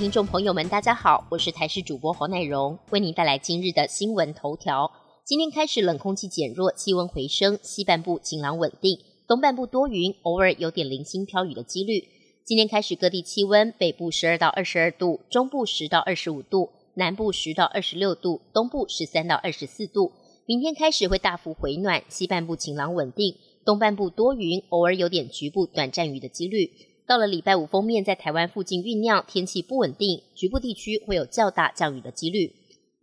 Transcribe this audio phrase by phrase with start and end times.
[0.00, 4.90] 听众朋友们，大家好，我是台视主播黄乃荣，为您带来今日的新闻头条。
[5.26, 12.08] 今天开始冷空气减弱，气温回升，西半部晴朗稳定，东半部多云，偶尔有点零星飘雨的几率。
[12.46, 20.12] 今天开始各地气温，北部十二到二十二度，中部十到二十五度，南部十到二十六度，东部十三到二十四度。
[20.46, 23.36] 明天开始会大幅回暖，西半部晴朗稳定，
[23.66, 26.70] 东半部多云，偶尔有点局部短暂雨的几率。
[27.10, 32.54] 到了礼拜五，封面在台湾附近酝酿，天气不稳定，局部地区会有较大降雨的几率。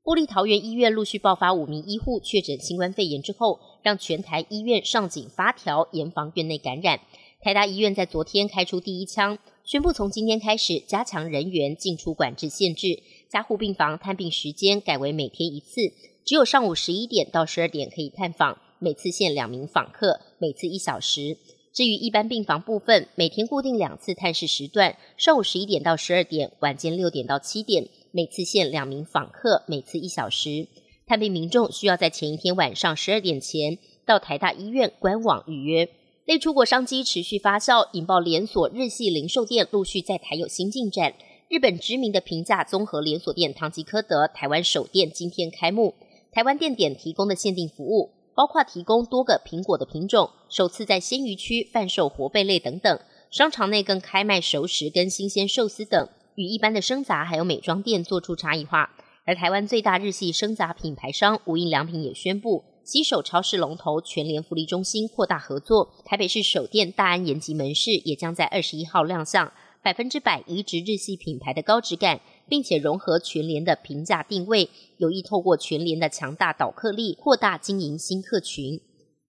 [0.01, 7.01] 玻璃桃园医院陆续爆发五名医护确诊新冠肺炎之后，让全台医院上紧发条，严防院内感染。
[7.41, 15.81] 台大医院在昨天开出第一枪，宣布从今天开始加强人员进出管制限制，加护病房探病时间改为每天一次，
[16.23, 21.35] 只有上午十一点到十二点可以探访，每次限两名访客，每次一小时。
[21.77, 30.67] 至于一般病房部分，每天固定两次探视时段，上午十一点到十二点，晚间六点到七点，每次限两名访客，每次一小时。
[31.05, 35.87] 探病民众需要在前一天晚上十二点前到台大医院官网预约。
[36.25, 41.13] 类出国商机持续发酵，引爆连锁日系零售店陆续在台有新进展。
[41.47, 45.93] 日本知名的平价综合连锁店唐吉诃德台湾首店今天开幕，
[46.31, 48.09] 台湾店点提供的限定服务。
[48.37, 52.99] 包括提供多个苹果的品种，首次在鲜鱼区贩售活贝类等等。
[53.31, 58.91] 商场内更开卖熟食跟新鲜寿司等，与一般的生杂还有美妆店做出差异化。
[59.25, 69.51] 而台湾最大日系生杂品牌商无印良品也宣布，携手超市龙头全联福利中心扩大合作，台北市首店大安延吉门市也将在二十一号亮相。
[69.81, 78.81] 百分之百移植日系品牌的高质感，并且融合全联的平价定位，有意透过全联的强大导客力，扩大经营新客群。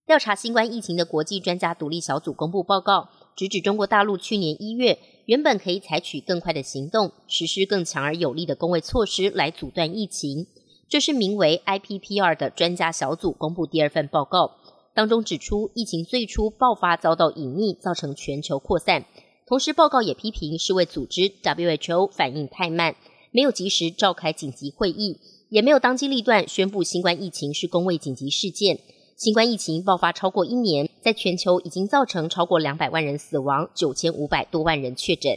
[0.06, 10.46] 调查新冠疫情的国际专家独立小组公布报告，直指中国大陆去年一月原本可以采取更快的行动，实施更强而有力的工卫措施来阻断疫情。
[10.88, 14.52] 这是名为 IPPR 的专家小组公布第二份报告，
[14.94, 19.04] 当中指出，疫情最初爆发遭到隐匿，造成全球扩散。
[19.46, 22.96] 同时，报告也批评世卫组织 WHO 反应太慢，
[23.30, 25.18] 没有及时召开紧急会议，
[25.48, 28.78] 也没有当机立断宣布新冠疫情是公卫紧急事件。
[29.16, 35.36] 新冠疫情爆发超过一年，在全球已经造成超过两百万人死亡，九千五百多万人确诊。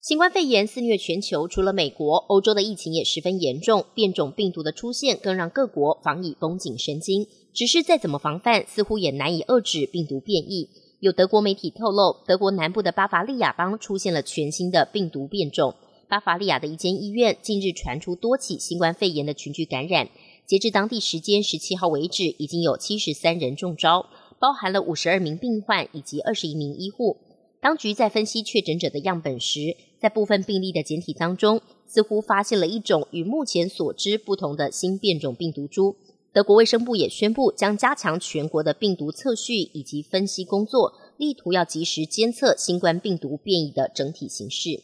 [0.00, 3.84] 新冠肺炎肆虐全球，除了美国，欧洲的疫情也十分严重。
[3.92, 7.26] 变种病毒的出现，更让各国防疫绷紧神经。
[7.52, 10.70] 只是再怎么防范，似乎也难以遏制病毒变异。
[11.00, 15.74] 有德国媒体透露，德国南部的巴伐利亚邦出现了全新的病毒变种。
[16.10, 20.08] 巴伐利亚的一间医院近日传出多起新冠肺炎的群聚感染。
[20.44, 24.06] 截至当地时间十七号为止，已经有七十三人中招，
[24.40, 27.16] 包含了五十二名病患以及二十一名医护。
[27.60, 35.94] 当局在分析确诊者的样本时，在部分病例的简体当中，似乎发现了一种与目前所知不同的新变种病毒株。
[36.32, 44.82] 德国卫生部也宣布，将加强全国的病毒测序以及分析工作，力图要及时监测新冠病毒变异的整体形势。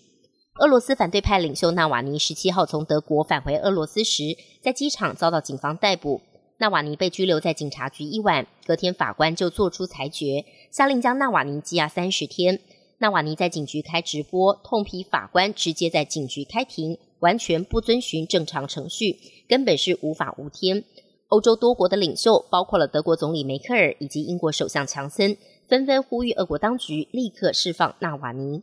[0.59, 6.23] 俄罗斯反对派领袖纳瓦尼十七号从德国返回俄罗斯时，在机场遭到警方逮捕。
[6.57, 12.59] 纳瓦尼被拘留在警察局一晚，隔天法官就做出裁决，下令将纳瓦尼羁押三十天。
[12.99, 20.83] 纳瓦尼在警局开直播，痛批法官直接在警局开庭，完全不遵循正常程序，根本是无法无天。
[21.29, 25.37] 欧洲多国的领袖，包括了德国总理梅克尔以及英国首相强森，
[25.69, 28.63] 纷纷呼吁俄国当局立刻释放纳瓦尼。